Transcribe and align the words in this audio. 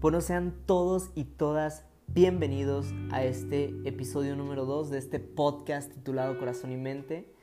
Bueno, 0.00 0.22
sean 0.22 0.54
todos 0.64 1.10
y 1.14 1.24
todas 1.24 1.84
bienvenidos 2.06 2.94
a 3.10 3.22
este 3.22 3.74
episodio 3.84 4.34
número 4.34 4.64
2 4.64 4.88
de 4.88 4.96
este 4.96 5.20
podcast 5.20 5.92
titulado 5.92 6.38
Corazón 6.38 6.72
y 6.72 6.78
Mente. 6.78 7.34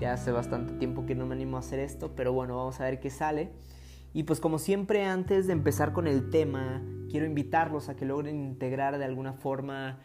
Ya 0.00 0.12
hace 0.12 0.32
bastante 0.32 0.72
tiempo 0.72 1.06
que 1.06 1.14
no 1.14 1.26
me 1.26 1.36
animo 1.36 1.58
a 1.58 1.60
hacer 1.60 1.78
esto, 1.78 2.16
pero 2.16 2.32
bueno, 2.32 2.56
vamos 2.56 2.80
a 2.80 2.84
ver 2.86 2.98
qué 2.98 3.08
sale. 3.08 3.52
Y 4.12 4.24
pues 4.24 4.40
como 4.40 4.58
siempre, 4.58 5.04
antes 5.04 5.46
de 5.46 5.52
empezar 5.52 5.92
con 5.92 6.08
el 6.08 6.28
tema, 6.30 6.82
quiero 7.08 7.24
invitarlos 7.24 7.88
a 7.88 7.94
que 7.94 8.04
logren 8.04 8.34
integrar 8.34 8.98
de 8.98 9.04
alguna 9.04 9.34
forma 9.34 10.00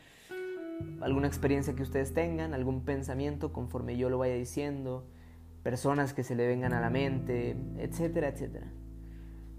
alguna 1.02 1.26
experiencia 1.26 1.74
que 1.74 1.82
ustedes 1.82 2.14
tengan, 2.14 2.54
algún 2.54 2.86
pensamiento 2.86 3.52
conforme 3.52 3.98
yo 3.98 4.12
lo 4.12 4.20
vaya 4.20 4.36
diciendo, 4.36 5.08
personas 5.64 6.14
que 6.14 6.22
se 6.22 6.36
le 6.36 6.46
vengan 6.46 6.74
a 6.74 6.80
la 6.80 6.92
mente, 6.92 7.58
etcétera, 7.80 8.28
etcétera 8.28 8.72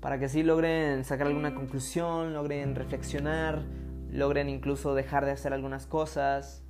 para 0.01 0.19
que 0.19 0.27
así 0.27 0.43
logren 0.43 1.05
sacar 1.05 1.27
alguna 1.27 1.55
conclusión, 1.55 2.33
logren 2.33 2.75
reflexionar, 2.75 3.65
logren 4.11 4.48
incluso 4.48 4.95
dejar 4.95 5.25
de 5.25 5.33
hacer 5.33 5.52
algunas 5.52 5.87
cosas, 5.87 6.62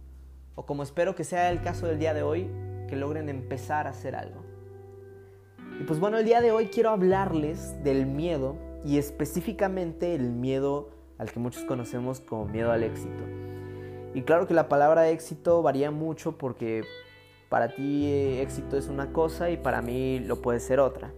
o 0.55 0.65
como 0.65 0.83
espero 0.83 1.15
que 1.15 1.25
sea 1.25 1.51
el 1.51 1.61
caso 1.61 1.87
del 1.87 1.99
día 1.99 2.15
de 2.15 2.23
hoy, 2.23 2.49
que 2.89 2.97
logren 2.97 3.29
empezar 3.29 3.87
a 3.87 3.91
hacer 3.91 4.17
algo. 4.17 4.43
Y 5.79 5.85
pues 5.85 6.01
bueno, 6.01 6.19
el 6.19 6.25
día 6.25 6.41
de 6.41 6.53
hoy 6.53 6.69
quiero 6.69 6.91
hablarles 6.91 7.83
del 7.85 8.07
miedo 8.07 8.57
y 8.85 8.99
específicamente 8.99 10.15
el 10.15 10.31
miedo 10.31 10.91
al 11.19 11.31
que 11.31 11.39
muchos 11.39 11.65
conocemos 11.65 12.21
como 12.21 12.47
miedo 12.47 12.73
al 12.73 12.83
éxito. 12.83 13.25
Y 14.15 14.23
claro 14.23 14.47
que 14.47 14.55
la 14.55 14.69
palabra 14.69 15.09
éxito 15.11 15.63
varía 15.63 15.91
mucho 15.91 16.39
porque 16.39 16.83
para 17.51 17.75
ti 17.75 18.07
eh, 18.07 18.43
éxito 18.43 18.77
es 18.77 18.89
una 18.89 19.13
cosa 19.13 19.51
y 19.51 19.59
para 19.59 19.83
mí 19.83 20.19
lo 20.21 20.41
puede 20.41 20.61
ser 20.61 20.81
otra 20.81 21.13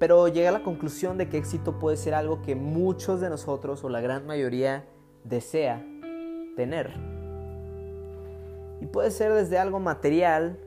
pero 0.00 0.28
llegué 0.28 0.48
a 0.48 0.52
la 0.52 0.62
conclusión 0.62 1.18
de 1.18 1.28
que 1.28 1.36
éxito 1.36 1.78
puede 1.78 1.98
ser 1.98 2.14
algo 2.14 2.40
que 2.40 2.54
muchos 2.54 3.20
de 3.20 3.28
nosotros 3.28 3.84
o 3.84 3.90
la 3.90 4.00
gran 4.00 4.26
mayoría 4.26 4.86
desea 5.24 5.86
tener. 6.56 6.90
Y 8.80 8.86
puede 8.86 9.10
ser 9.10 9.34
desde 9.34 9.58
algo 9.58 9.78
material 9.78 10.58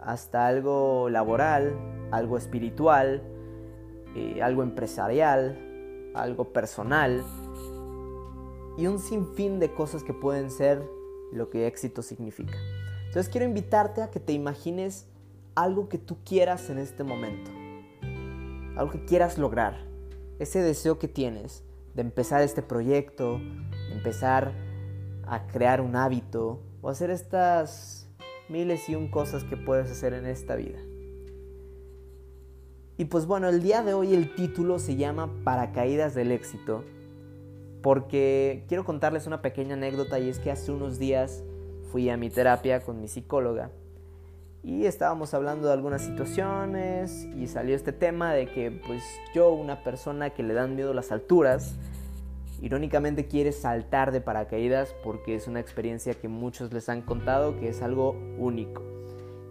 hasta 0.00 0.48
algo 0.48 1.08
laboral, 1.08 1.78
algo 2.10 2.36
espiritual, 2.36 3.22
eh, 4.16 4.42
algo 4.42 4.64
empresarial, 4.64 6.10
algo 6.12 6.52
personal 6.52 7.22
y 8.76 8.88
un 8.88 8.98
sinfín 8.98 9.60
de 9.60 9.72
cosas 9.72 10.02
que 10.02 10.12
pueden 10.12 10.50
ser 10.50 10.82
lo 11.30 11.48
que 11.48 11.68
éxito 11.68 12.02
significa. 12.02 12.58
Entonces 13.06 13.28
quiero 13.28 13.46
invitarte 13.46 14.02
a 14.02 14.10
que 14.10 14.18
te 14.18 14.32
imagines 14.32 15.06
algo 15.54 15.88
que 15.88 15.98
tú 15.98 16.16
quieras 16.24 16.70
en 16.70 16.78
este 16.78 17.04
momento 17.04 17.53
algo 18.76 18.90
que 18.90 19.04
quieras 19.04 19.38
lograr, 19.38 19.86
ese 20.38 20.62
deseo 20.62 20.98
que 20.98 21.08
tienes 21.08 21.64
de 21.94 22.02
empezar 22.02 22.42
este 22.42 22.62
proyecto, 22.62 23.38
de 23.38 23.94
empezar 23.94 24.52
a 25.26 25.46
crear 25.46 25.80
un 25.80 25.96
hábito 25.96 26.60
o 26.82 26.88
hacer 26.88 27.10
estas 27.10 28.08
miles 28.48 28.88
y 28.88 28.94
un 28.94 29.10
cosas 29.10 29.44
que 29.44 29.56
puedes 29.56 29.90
hacer 29.90 30.12
en 30.12 30.26
esta 30.26 30.56
vida. 30.56 30.78
Y 32.96 33.06
pues 33.06 33.26
bueno, 33.26 33.48
el 33.48 33.62
día 33.62 33.82
de 33.82 33.94
hoy 33.94 34.14
el 34.14 34.34
título 34.34 34.78
se 34.78 34.96
llama 34.96 35.30
Paracaídas 35.44 36.14
del 36.14 36.30
éxito, 36.30 36.84
porque 37.82 38.64
quiero 38.68 38.84
contarles 38.84 39.26
una 39.26 39.42
pequeña 39.42 39.74
anécdota 39.74 40.18
y 40.18 40.28
es 40.28 40.38
que 40.38 40.50
hace 40.50 40.72
unos 40.72 40.98
días 40.98 41.42
fui 41.90 42.08
a 42.08 42.16
mi 42.16 42.30
terapia 42.30 42.80
con 42.80 43.00
mi 43.00 43.08
psicóloga 43.08 43.70
y 44.64 44.86
estábamos 44.86 45.34
hablando 45.34 45.66
de 45.66 45.74
algunas 45.74 46.00
situaciones 46.00 47.28
y 47.36 47.48
salió 47.48 47.76
este 47.76 47.92
tema 47.92 48.32
de 48.32 48.46
que 48.46 48.70
pues 48.70 49.04
yo, 49.34 49.52
una 49.52 49.84
persona 49.84 50.30
que 50.30 50.42
le 50.42 50.54
dan 50.54 50.74
miedo 50.74 50.94
las 50.94 51.12
alturas, 51.12 51.76
irónicamente 52.62 53.26
quiere 53.26 53.52
saltar 53.52 54.10
de 54.10 54.22
paracaídas 54.22 54.94
porque 55.04 55.34
es 55.34 55.48
una 55.48 55.60
experiencia 55.60 56.14
que 56.14 56.28
muchos 56.28 56.72
les 56.72 56.88
han 56.88 57.02
contado 57.02 57.60
que 57.60 57.68
es 57.68 57.82
algo 57.82 58.16
único. 58.38 58.82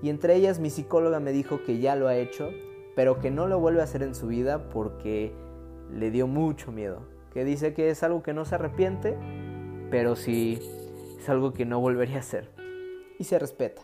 Y 0.01 0.09
entre 0.09 0.35
ellas 0.35 0.59
mi 0.59 0.72
psicóloga 0.72 1.19
me 1.19 1.31
dijo 1.31 1.63
que 1.63 1.78
ya 1.78 1.95
lo 1.95 2.07
ha 2.07 2.16
hecho, 2.16 2.50
pero 2.95 3.19
que 3.19 3.30
no 3.30 3.45
lo 3.45 3.59
vuelve 3.59 3.81
a 3.81 3.84
hacer 3.84 4.01
en 4.01 4.16
su 4.16 4.25
vida 4.28 4.69
porque 4.72 5.31
le 5.91 6.09
dio 6.09 6.25
mucho 6.25 6.72
miedo. 6.72 7.03
Que 7.31 7.45
dice 7.45 7.75
que 7.75 7.91
es 7.91 8.01
algo 8.01 8.24
que 8.24 8.34
no 8.34 8.45
se 8.45 8.56
arrepiente, 8.56 9.16
pero 9.91 10.16
sí 10.16 10.59
es 11.19 11.30
algo 11.30 11.53
que 11.53 11.66
no 11.66 11.80
volvería 11.80 12.18
a 12.18 12.22
hacer. 12.22 12.50
Y 13.19 13.25
se 13.25 13.38
respeta. 13.38 13.84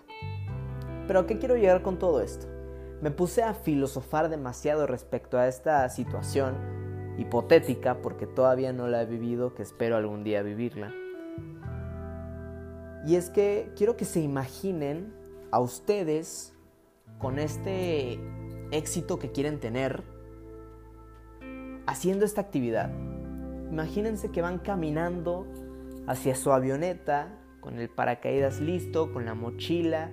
Pero 1.10 1.22
¿a 1.22 1.26
qué 1.26 1.40
quiero 1.40 1.56
llegar 1.58 1.82
con 1.82 1.98
todo 1.98 2.22
esto? 2.22 2.46
Me 3.02 3.10
puse 3.10 3.42
a 3.42 3.56
filosofar 3.56 4.30
demasiado 4.30 4.86
respecto 4.86 5.40
a 5.40 5.48
esta 5.48 5.90
situación 5.90 7.16
hipotética 7.18 8.04
porque 8.04 8.28
todavía 8.28 8.74
no 8.74 8.88
la 8.88 9.02
he 9.02 9.06
vivido, 9.08 9.56
que 9.56 9.64
espero 9.64 9.98
algún 9.98 10.24
día 10.24 10.44
vivirla. 10.44 10.94
Y 13.08 13.16
es 13.16 13.32
que 13.32 13.72
quiero 13.76 13.98
que 13.98 14.06
se 14.06 14.20
imaginen 14.20 15.12
a 15.50 15.60
ustedes 15.60 16.54
con 17.18 17.40
este 17.40 18.20
éxito 18.70 19.18
que 19.18 19.32
quieren 19.32 19.60
tener 19.60 20.04
haciendo 21.88 22.24
esta 22.24 22.42
actividad. 22.42 22.92
Imagínense 23.72 24.30
que 24.30 24.44
van 24.44 24.60
caminando 24.60 25.48
hacia 26.06 26.36
su 26.36 26.52
avioneta 26.52 27.36
con 27.62 27.80
el 27.80 27.90
paracaídas 27.90 28.60
listo, 28.60 29.12
con 29.12 29.26
la 29.26 29.34
mochila, 29.34 30.12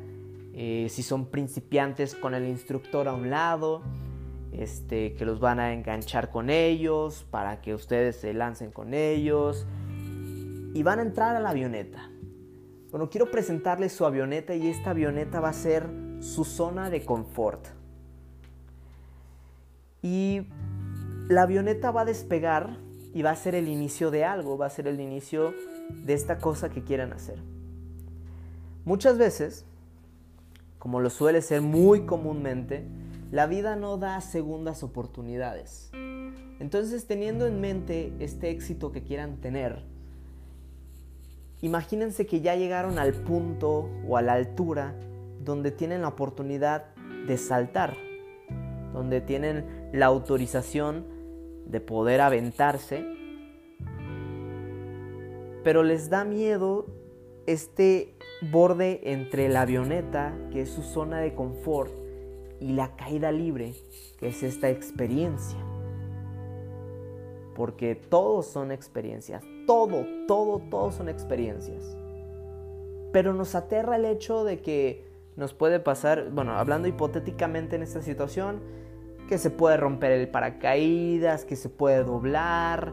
eh, 0.58 0.88
si 0.88 1.02
son 1.02 1.26
principiantes 1.26 2.14
con 2.14 2.34
el 2.34 2.48
instructor 2.48 3.08
a 3.08 3.12
un 3.12 3.28
lado, 3.28 3.82
este, 4.52 5.12
que 5.12 5.26
los 5.26 5.38
van 5.38 5.60
a 5.60 5.74
enganchar 5.74 6.30
con 6.30 6.48
ellos 6.48 7.26
para 7.30 7.60
que 7.60 7.74
ustedes 7.74 8.16
se 8.16 8.32
lancen 8.32 8.70
con 8.70 8.94
ellos 8.94 9.66
y 10.72 10.82
van 10.82 10.98
a 10.98 11.02
entrar 11.02 11.36
a 11.36 11.40
la 11.40 11.50
avioneta. 11.50 12.10
Bueno, 12.90 13.10
quiero 13.10 13.30
presentarles 13.30 13.92
su 13.92 14.06
avioneta 14.06 14.54
y 14.54 14.68
esta 14.68 14.90
avioneta 14.90 15.40
va 15.40 15.50
a 15.50 15.52
ser 15.52 15.86
su 16.20 16.44
zona 16.44 16.88
de 16.88 17.04
confort. 17.04 17.66
Y 20.00 20.46
la 21.28 21.42
avioneta 21.42 21.90
va 21.90 22.00
a 22.00 22.04
despegar 22.06 22.78
y 23.12 23.20
va 23.20 23.32
a 23.32 23.36
ser 23.36 23.54
el 23.54 23.68
inicio 23.68 24.10
de 24.10 24.24
algo, 24.24 24.56
va 24.56 24.66
a 24.66 24.70
ser 24.70 24.88
el 24.88 25.00
inicio 25.00 25.52
de 25.90 26.14
esta 26.14 26.38
cosa 26.38 26.70
que 26.70 26.82
quieran 26.82 27.12
hacer. 27.12 27.42
Muchas 28.86 29.18
veces 29.18 29.66
como 30.86 31.00
lo 31.00 31.10
suele 31.10 31.42
ser 31.42 31.62
muy 31.62 32.02
comúnmente, 32.02 32.84
la 33.32 33.48
vida 33.48 33.74
no 33.74 33.96
da 33.96 34.20
segundas 34.20 34.84
oportunidades. 34.84 35.90
Entonces, 36.60 37.08
teniendo 37.08 37.48
en 37.48 37.60
mente 37.60 38.12
este 38.20 38.50
éxito 38.50 38.92
que 38.92 39.02
quieran 39.02 39.38
tener, 39.38 39.82
imagínense 41.60 42.24
que 42.24 42.40
ya 42.40 42.54
llegaron 42.54 43.00
al 43.00 43.14
punto 43.14 43.90
o 44.06 44.16
a 44.16 44.22
la 44.22 44.34
altura 44.34 44.94
donde 45.44 45.72
tienen 45.72 46.02
la 46.02 46.06
oportunidad 46.06 46.94
de 47.26 47.36
saltar, 47.36 47.96
donde 48.92 49.20
tienen 49.20 49.90
la 49.92 50.06
autorización 50.06 51.04
de 51.66 51.80
poder 51.80 52.20
aventarse, 52.20 53.04
pero 55.64 55.82
les 55.82 56.10
da 56.10 56.24
miedo 56.24 56.86
este 57.48 58.15
borde 58.42 59.00
entre 59.04 59.48
la 59.48 59.62
avioneta, 59.62 60.34
que 60.52 60.62
es 60.62 60.70
su 60.70 60.82
zona 60.82 61.18
de 61.20 61.34
confort, 61.34 61.92
y 62.60 62.72
la 62.72 62.96
caída 62.96 63.32
libre, 63.32 63.74
que 64.18 64.28
es 64.28 64.42
esta 64.42 64.68
experiencia. 64.70 65.58
Porque 67.54 67.94
todos 67.94 68.46
son 68.46 68.70
experiencias, 68.72 69.44
todo, 69.66 70.06
todo, 70.26 70.60
todo 70.70 70.90
son 70.90 71.08
experiencias. 71.08 71.96
Pero 73.12 73.32
nos 73.32 73.54
aterra 73.54 73.96
el 73.96 74.04
hecho 74.04 74.44
de 74.44 74.60
que 74.60 75.04
nos 75.36 75.54
puede 75.54 75.80
pasar, 75.80 76.30
bueno, 76.30 76.52
hablando 76.52 76.88
hipotéticamente 76.88 77.76
en 77.76 77.82
esta 77.82 78.02
situación, 78.02 78.60
que 79.28 79.38
se 79.38 79.50
puede 79.50 79.76
romper 79.76 80.12
el 80.12 80.28
paracaídas, 80.28 81.44
que 81.44 81.56
se 81.56 81.68
puede 81.68 82.04
doblar, 82.04 82.92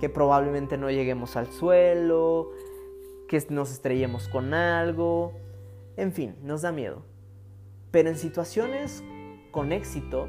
que 0.00 0.08
probablemente 0.08 0.78
no 0.78 0.90
lleguemos 0.90 1.36
al 1.36 1.46
suelo, 1.48 2.52
que 3.28 3.40
nos 3.50 3.70
estrellemos 3.70 4.26
con 4.28 4.54
algo, 4.54 5.34
en 5.96 6.12
fin, 6.12 6.34
nos 6.42 6.62
da 6.62 6.72
miedo. 6.72 7.02
Pero 7.92 8.08
en 8.08 8.16
situaciones 8.16 9.04
con 9.52 9.72
éxito, 9.72 10.26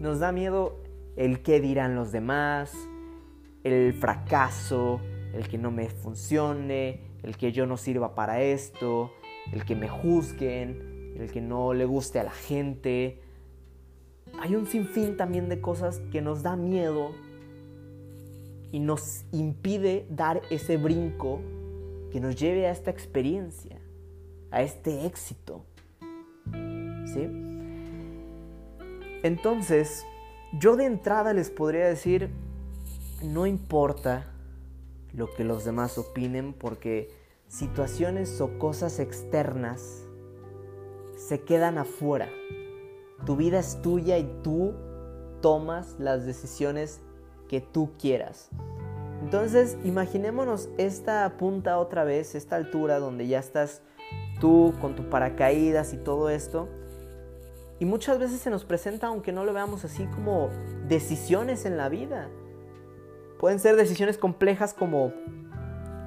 nos 0.00 0.20
da 0.20 0.30
miedo 0.30 0.76
el 1.16 1.42
qué 1.42 1.60
dirán 1.60 1.96
los 1.96 2.12
demás, 2.12 2.72
el 3.64 3.92
fracaso, 3.92 5.00
el 5.34 5.48
que 5.48 5.58
no 5.58 5.70
me 5.70 5.88
funcione, 5.88 7.00
el 7.22 7.36
que 7.36 7.50
yo 7.50 7.66
no 7.66 7.76
sirva 7.76 8.14
para 8.14 8.40
esto, 8.42 9.12
el 9.52 9.64
que 9.64 9.74
me 9.74 9.88
juzguen, 9.88 11.14
el 11.16 11.32
que 11.32 11.40
no 11.40 11.74
le 11.74 11.84
guste 11.84 12.20
a 12.20 12.24
la 12.24 12.30
gente. 12.30 13.20
Hay 14.40 14.54
un 14.54 14.66
sinfín 14.66 15.16
también 15.16 15.48
de 15.48 15.60
cosas 15.60 16.00
que 16.12 16.20
nos 16.20 16.42
da 16.42 16.56
miedo 16.56 17.10
y 18.70 18.80
nos 18.80 19.24
impide 19.32 20.06
dar 20.10 20.42
ese 20.50 20.76
brinco 20.76 21.40
que 22.10 22.20
nos 22.20 22.36
lleve 22.36 22.66
a 22.66 22.70
esta 22.70 22.90
experiencia, 22.90 23.78
a 24.50 24.62
este 24.62 25.06
éxito. 25.06 25.64
¿Sí? 27.06 27.28
Entonces, 29.22 30.04
yo 30.52 30.76
de 30.76 30.84
entrada 30.84 31.32
les 31.32 31.50
podría 31.50 31.86
decir 31.86 32.30
no 33.22 33.46
importa 33.46 34.26
lo 35.12 35.32
que 35.34 35.44
los 35.44 35.64
demás 35.64 35.98
opinen 35.98 36.52
porque 36.52 37.10
situaciones 37.48 38.40
o 38.40 38.58
cosas 38.58 39.00
externas 39.00 40.04
se 41.16 41.40
quedan 41.40 41.78
afuera. 41.78 42.28
Tu 43.26 43.36
vida 43.36 43.58
es 43.58 43.82
tuya 43.82 44.18
y 44.18 44.40
tú 44.42 44.74
tomas 45.40 45.96
las 45.98 46.26
decisiones 46.26 47.00
que 47.48 47.60
tú 47.60 47.90
quieras. 47.98 48.50
Entonces, 49.22 49.76
imaginémonos 49.84 50.68
esta 50.78 51.36
punta 51.36 51.78
otra 51.78 52.04
vez, 52.04 52.34
esta 52.34 52.56
altura 52.56 52.98
donde 52.98 53.26
ya 53.26 53.38
estás 53.38 53.82
tú 54.40 54.74
con 54.80 54.94
tu 54.94 55.08
paracaídas 55.10 55.92
y 55.92 55.96
todo 55.96 56.30
esto. 56.30 56.68
Y 57.80 57.84
muchas 57.84 58.18
veces 58.18 58.40
se 58.40 58.50
nos 58.50 58.64
presenta, 58.64 59.08
aunque 59.08 59.32
no 59.32 59.44
lo 59.44 59.52
veamos 59.52 59.84
así, 59.84 60.06
como 60.06 60.50
decisiones 60.88 61.64
en 61.64 61.76
la 61.76 61.88
vida. 61.88 62.28
Pueden 63.38 63.60
ser 63.60 63.76
decisiones 63.76 64.18
complejas 64.18 64.74
como 64.74 65.12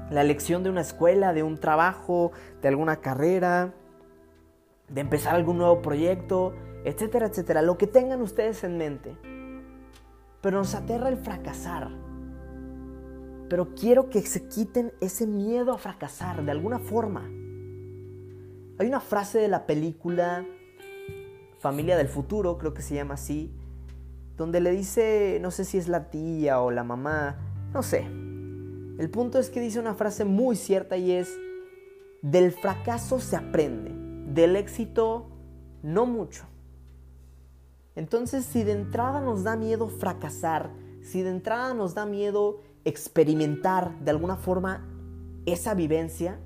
la 0.10 0.22
elección 0.22 0.64
de 0.64 0.70
una 0.70 0.82
escuela, 0.82 1.34
de 1.34 1.44
un 1.44 1.58
trabajo, 1.58 2.32
de 2.62 2.68
alguna 2.68 2.98
carrera, 2.98 3.74
de 4.90 5.02
empezar 5.02 5.36
algún 5.36 5.58
nuevo 5.58 5.82
proyecto, 5.82 6.54
etcétera, 6.84 7.28
etcétera. 7.28 7.62
Lo 7.62 7.78
que 7.78 7.88
tengan 7.88 8.22
ustedes 8.22 8.64
en 8.66 8.78
mente. 8.78 9.16
Pero 10.42 10.58
nos 10.58 10.76
aterra 10.76 11.08
el 11.08 11.18
fracasar. 11.18 11.90
Pero 13.52 13.76
quiero 13.76 14.10
que 14.10 14.22
se 14.22 14.48
quiten 14.48 14.94
ese 15.02 15.28
miedo 15.28 15.74
a 15.74 15.78
fracasar 15.78 16.46
de 16.46 16.52
alguna 16.52 16.80
forma. 16.80 17.26
Hay 18.80 18.88
una 18.88 19.02
frase 19.02 19.40
de 19.40 19.50
la 19.50 19.66
película 19.66 20.48
Familia 21.60 21.98
del 21.98 22.08
Futuro, 22.08 22.58
creo 22.58 22.74
que 22.74 22.82
se 22.82 22.96
llama 22.96 23.16
así, 23.16 23.52
donde 24.38 24.62
le 24.62 24.72
dice, 24.72 25.38
no 25.42 25.52
sé 25.52 25.66
si 25.66 25.78
es 25.78 25.90
la 25.90 26.10
tía 26.10 26.62
o 26.62 26.72
la 26.72 26.86
mamá, 26.86 27.40
no 27.74 27.84
sé. 27.84 28.06
El 28.06 29.10
punto 29.12 29.38
es 29.38 29.50
que 29.50 29.60
dice 29.60 29.82
una 29.82 29.96
frase 29.96 30.24
muy 30.24 30.56
cierta 30.56 30.96
y 30.96 31.12
es, 31.12 31.38
del 32.22 32.54
fracaso 32.54 33.20
se 33.20 33.36
aprende, 33.36 33.92
del 34.32 34.56
éxito 34.56 35.28
no 35.84 36.06
mucho. 36.06 36.46
Entonces, 37.96 38.46
si 38.46 38.64
de 38.64 38.72
entrada 38.72 39.20
nos 39.20 39.44
da 39.44 39.58
miedo 39.58 39.90
fracasar, 39.90 40.72
si 41.02 41.22
de 41.22 41.32
entrada 41.32 41.74
nos 41.74 41.96
da 41.96 42.06
miedo 42.06 42.62
experimentar 42.86 43.98
de 44.00 44.12
alguna 44.12 44.36
forma 44.36 44.88
esa 45.46 45.74
vivencia, 45.74 46.40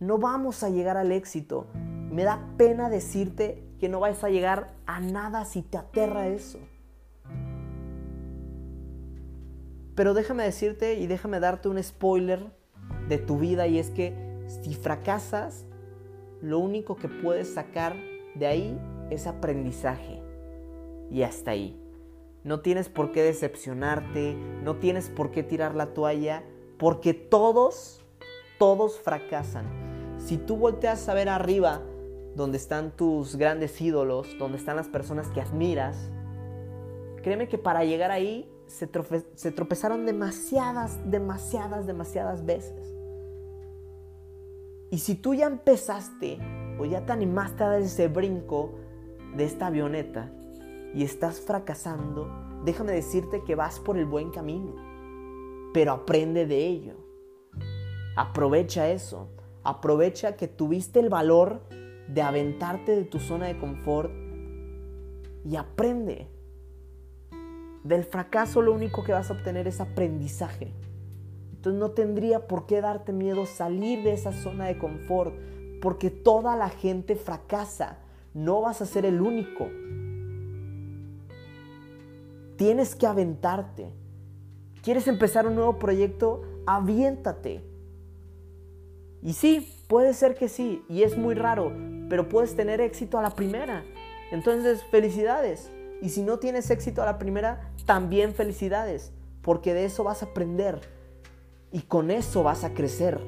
no 0.00 0.18
vamos 0.18 0.62
a 0.62 0.70
llegar 0.70 0.96
al 0.96 1.12
éxito. 1.12 1.66
Me 2.10 2.24
da 2.24 2.46
pena 2.56 2.88
decirte 2.88 3.62
que 3.78 3.88
no 3.88 4.00
vais 4.00 4.22
a 4.24 4.30
llegar 4.30 4.74
a 4.86 5.00
nada 5.00 5.44
si 5.44 5.62
te 5.62 5.78
aterra 5.78 6.28
eso. 6.28 6.58
Pero 9.94 10.12
déjame 10.12 10.44
decirte 10.44 10.94
y 10.94 11.06
déjame 11.06 11.40
darte 11.40 11.68
un 11.68 11.82
spoiler 11.82 12.52
de 13.08 13.18
tu 13.18 13.38
vida 13.38 13.66
y 13.66 13.78
es 13.78 13.90
que 13.90 14.14
si 14.46 14.74
fracasas, 14.74 15.64
lo 16.42 16.58
único 16.58 16.96
que 16.96 17.08
puedes 17.08 17.54
sacar 17.54 17.96
de 18.34 18.46
ahí 18.46 18.78
es 19.10 19.26
aprendizaje. 19.26 20.22
Y 21.10 21.22
hasta 21.22 21.52
ahí. 21.52 21.85
No 22.46 22.60
tienes 22.60 22.88
por 22.88 23.10
qué 23.10 23.24
decepcionarte, 23.24 24.36
no 24.62 24.76
tienes 24.76 25.08
por 25.08 25.32
qué 25.32 25.42
tirar 25.42 25.74
la 25.74 25.94
toalla, 25.94 26.44
porque 26.78 27.12
todos, 27.12 28.04
todos 28.56 29.00
fracasan. 29.00 29.66
Si 30.18 30.38
tú 30.38 30.56
volteas 30.56 31.08
a 31.08 31.14
ver 31.14 31.28
arriba, 31.28 31.82
donde 32.36 32.56
están 32.56 32.92
tus 32.92 33.34
grandes 33.34 33.80
ídolos, 33.80 34.28
donde 34.38 34.58
están 34.58 34.76
las 34.76 34.86
personas 34.86 35.26
que 35.30 35.40
admiras, 35.40 36.08
créeme 37.20 37.48
que 37.48 37.58
para 37.58 37.84
llegar 37.84 38.12
ahí 38.12 38.48
se, 38.66 38.86
tropezaron 38.86 40.06
demasiadas, 40.06 41.00
demasiadas, 41.10 41.84
demasiadas 41.84 42.46
veces. 42.46 42.94
Y 44.92 44.98
si 44.98 45.16
tú 45.16 45.34
ya 45.34 45.48
empezaste 45.48 46.38
o 46.78 46.84
ya 46.84 47.04
te 47.04 47.10
animaste 47.10 47.64
a 47.64 47.70
dar 47.70 47.82
ese 47.82 48.06
brinco 48.06 48.70
de 49.34 49.42
esta 49.42 49.66
avioneta 49.66 50.30
y 50.94 51.04
estás 51.04 51.40
fracasando, 51.40 52.28
déjame 52.64 52.92
decirte 52.92 53.42
que 53.44 53.54
vas 53.54 53.78
por 53.78 53.98
el 53.98 54.06
buen 54.06 54.30
camino. 54.30 54.74
Pero 55.72 55.92
aprende 55.92 56.46
de 56.46 56.66
ello. 56.66 56.94
Aprovecha 58.16 58.88
eso. 58.90 59.28
Aprovecha 59.62 60.36
que 60.36 60.48
tuviste 60.48 61.00
el 61.00 61.08
valor 61.08 61.60
de 62.08 62.22
aventarte 62.22 62.94
de 62.96 63.04
tu 63.04 63.18
zona 63.18 63.46
de 63.46 63.58
confort 63.58 64.10
y 65.44 65.56
aprende. 65.56 66.28
Del 67.84 68.04
fracaso 68.04 68.62
lo 68.62 68.72
único 68.72 69.04
que 69.04 69.12
vas 69.12 69.30
a 69.30 69.34
obtener 69.34 69.68
es 69.68 69.80
aprendizaje. 69.80 70.72
Entonces 71.52 71.80
no 71.80 71.90
tendría 71.90 72.46
por 72.46 72.66
qué 72.66 72.80
darte 72.80 73.12
miedo 73.12 73.44
salir 73.46 74.02
de 74.02 74.12
esa 74.12 74.32
zona 74.32 74.66
de 74.66 74.78
confort, 74.78 75.34
porque 75.80 76.10
toda 76.10 76.56
la 76.56 76.68
gente 76.68 77.16
fracasa. 77.16 77.98
No 78.34 78.60
vas 78.60 78.82
a 78.82 78.86
ser 78.86 79.04
el 79.04 79.20
único. 79.20 79.68
Tienes 82.56 82.94
que 82.94 83.06
aventarte. 83.06 83.90
¿Quieres 84.82 85.08
empezar 85.08 85.46
un 85.46 85.54
nuevo 85.54 85.78
proyecto? 85.78 86.42
Aviéntate. 86.66 87.64
Y 89.22 89.32
sí, 89.32 89.82
puede 89.88 90.14
ser 90.14 90.34
que 90.34 90.48
sí, 90.48 90.84
y 90.88 91.02
es 91.02 91.18
muy 91.18 91.34
raro, 91.34 91.72
pero 92.08 92.28
puedes 92.28 92.54
tener 92.54 92.80
éxito 92.80 93.18
a 93.18 93.22
la 93.22 93.30
primera. 93.30 93.84
Entonces, 94.30 94.84
felicidades. 94.84 95.70
Y 96.00 96.10
si 96.10 96.22
no 96.22 96.38
tienes 96.38 96.70
éxito 96.70 97.02
a 97.02 97.06
la 97.06 97.18
primera, 97.18 97.72
también 97.86 98.34
felicidades, 98.34 99.12
porque 99.42 99.74
de 99.74 99.84
eso 99.84 100.04
vas 100.04 100.22
a 100.22 100.26
aprender 100.26 100.80
y 101.72 101.82
con 101.82 102.10
eso 102.10 102.42
vas 102.42 102.64
a 102.64 102.74
crecer. 102.74 103.20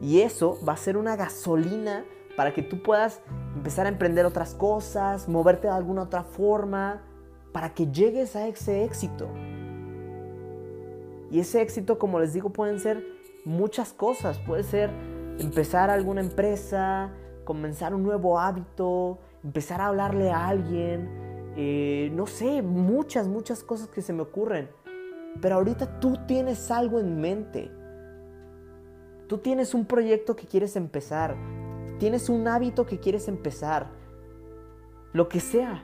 Y 0.00 0.20
eso 0.20 0.58
va 0.66 0.74
a 0.74 0.76
ser 0.76 0.96
una 0.96 1.16
gasolina 1.16 2.04
para 2.36 2.52
que 2.52 2.62
tú 2.62 2.82
puedas 2.82 3.20
empezar 3.54 3.86
a 3.86 3.88
emprender 3.88 4.26
otras 4.26 4.54
cosas, 4.54 5.28
moverte 5.28 5.68
de 5.68 5.72
alguna 5.72 6.02
otra 6.02 6.22
forma, 6.22 7.02
para 7.56 7.72
que 7.72 7.86
llegues 7.86 8.36
a 8.36 8.46
ese 8.48 8.84
éxito. 8.84 9.30
Y 11.30 11.40
ese 11.40 11.62
éxito, 11.62 11.98
como 11.98 12.20
les 12.20 12.34
digo, 12.34 12.50
pueden 12.50 12.78
ser 12.78 13.02
muchas 13.46 13.94
cosas. 13.94 14.38
Puede 14.40 14.62
ser 14.62 14.90
empezar 15.38 15.88
alguna 15.88 16.20
empresa, 16.20 17.14
comenzar 17.44 17.94
un 17.94 18.02
nuevo 18.02 18.38
hábito, 18.38 19.20
empezar 19.42 19.80
a 19.80 19.86
hablarle 19.86 20.30
a 20.30 20.48
alguien, 20.48 21.08
eh, 21.56 22.10
no 22.12 22.26
sé, 22.26 22.60
muchas, 22.60 23.26
muchas 23.26 23.62
cosas 23.62 23.88
que 23.88 24.02
se 24.02 24.12
me 24.12 24.20
ocurren. 24.20 24.68
Pero 25.40 25.54
ahorita 25.54 25.98
tú 25.98 26.18
tienes 26.26 26.70
algo 26.70 27.00
en 27.00 27.22
mente. 27.22 27.70
Tú 29.28 29.38
tienes 29.38 29.72
un 29.72 29.86
proyecto 29.86 30.36
que 30.36 30.46
quieres 30.46 30.76
empezar. 30.76 31.34
Tienes 31.98 32.28
un 32.28 32.48
hábito 32.48 32.84
que 32.84 33.00
quieres 33.00 33.28
empezar. 33.28 33.88
Lo 35.14 35.30
que 35.30 35.40
sea. 35.40 35.82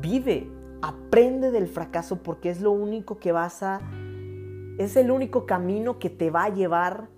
Vive, 0.00 0.50
aprende 0.82 1.50
del 1.50 1.68
fracaso 1.68 2.22
porque 2.22 2.50
es 2.50 2.60
lo 2.60 2.72
único 2.72 3.18
que 3.18 3.32
vas 3.32 3.62
a... 3.62 3.80
Es 4.78 4.96
el 4.96 5.10
único 5.10 5.44
camino 5.44 5.98
que 5.98 6.08
te 6.08 6.30
va 6.30 6.44
a 6.44 6.54
llevar 6.54 7.08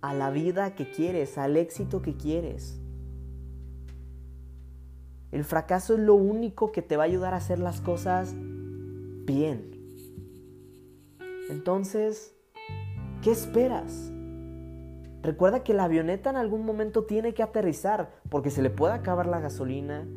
a 0.00 0.14
la 0.14 0.30
vida 0.30 0.74
que 0.74 0.90
quieres, 0.90 1.36
al 1.36 1.56
éxito 1.56 2.00
que 2.00 2.16
quieres. 2.16 2.80
El 5.32 5.44
fracaso 5.44 5.94
es 5.94 6.00
lo 6.00 6.14
único 6.14 6.72
que 6.72 6.82
te 6.82 6.96
va 6.96 7.04
a 7.04 7.06
ayudar 7.06 7.34
a 7.34 7.36
hacer 7.36 7.58
las 7.58 7.80
cosas 7.80 8.34
bien. 9.26 9.70
Entonces, 11.50 12.34
¿qué 13.22 13.30
esperas? 13.30 14.10
Recuerda 15.22 15.62
que 15.62 15.74
la 15.74 15.84
avioneta 15.84 16.30
en 16.30 16.36
algún 16.36 16.64
momento 16.64 17.04
tiene 17.04 17.34
que 17.34 17.42
aterrizar 17.42 18.10
porque 18.30 18.50
se 18.50 18.62
le 18.62 18.70
puede 18.70 18.94
acabar 18.94 19.26
la 19.26 19.40
gasolina, 19.40 20.08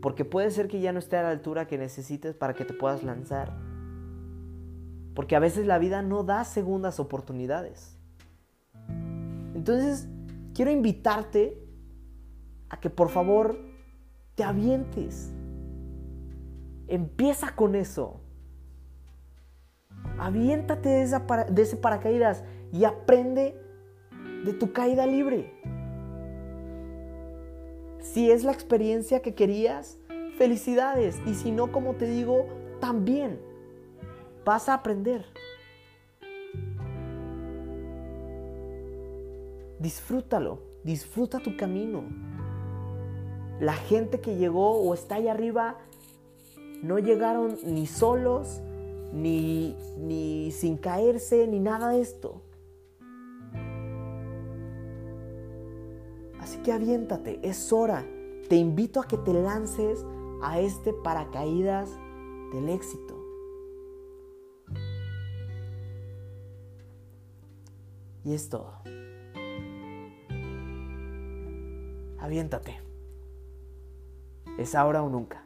porque 0.00 0.24
puede 0.24 0.50
ser 0.50 0.68
que 0.68 0.80
ya 0.80 0.92
no 0.92 0.98
esté 0.98 1.16
a 1.16 1.22
la 1.22 1.30
altura 1.30 1.66
que 1.66 1.78
necesites 1.78 2.34
para 2.34 2.54
que 2.54 2.64
te 2.64 2.74
puedas 2.74 3.02
lanzar. 3.02 3.52
Porque 5.14 5.36
a 5.36 5.40
veces 5.40 5.66
la 5.66 5.78
vida 5.78 6.02
no 6.02 6.24
da 6.24 6.44
segundas 6.44 7.00
oportunidades. 7.00 7.98
Entonces, 9.54 10.08
quiero 10.54 10.70
invitarte 10.70 11.62
a 12.70 12.80
que 12.80 12.88
por 12.88 13.10
favor 13.10 13.58
te 14.34 14.44
avientes. 14.44 15.32
Empieza 16.88 17.54
con 17.54 17.74
eso. 17.74 18.20
Aviéntate 20.18 20.88
de, 20.88 21.62
ese 21.62 21.76
paracaídas 21.76 22.44
y 22.72 22.84
aprende 22.84 23.60
de 24.44 24.52
tu 24.54 24.72
caída 24.72 25.06
libre. 25.06 25.52
Si 28.12 28.28
es 28.28 28.42
la 28.42 28.50
experiencia 28.50 29.22
que 29.22 29.36
querías, 29.36 29.96
felicidades. 30.36 31.20
Y 31.26 31.34
si 31.34 31.52
no, 31.52 31.70
como 31.70 31.94
te 31.94 32.06
digo, 32.06 32.44
también 32.80 33.40
vas 34.44 34.68
a 34.68 34.74
aprender. 34.74 35.24
Disfrútalo, 39.78 40.58
disfruta 40.82 41.38
tu 41.38 41.56
camino. 41.56 42.02
La 43.60 43.74
gente 43.74 44.20
que 44.20 44.34
llegó 44.34 44.72
o 44.72 44.92
está 44.92 45.14
ahí 45.14 45.28
arriba 45.28 45.78
no 46.82 46.98
llegaron 46.98 47.58
ni 47.64 47.86
solos, 47.86 48.60
ni, 49.12 49.76
ni 49.98 50.50
sin 50.50 50.78
caerse, 50.78 51.46
ni 51.46 51.60
nada 51.60 51.90
de 51.90 52.00
esto. 52.00 52.42
Aviéntate, 56.70 57.40
es 57.42 57.72
hora. 57.72 58.06
Te 58.48 58.56
invito 58.56 59.00
a 59.00 59.06
que 59.06 59.16
te 59.16 59.32
lances 59.32 60.04
a 60.42 60.58
este 60.60 60.92
paracaídas 60.92 61.90
del 62.52 62.68
éxito. 62.68 63.16
Y 68.24 68.34
es 68.34 68.48
todo. 68.48 68.72
Aviéntate. 72.18 72.80
Es 74.58 74.74
ahora 74.74 75.02
o 75.02 75.08
nunca. 75.08 75.42